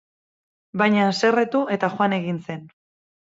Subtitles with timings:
[0.81, 2.65] Baina haserretu eta joan egin zen.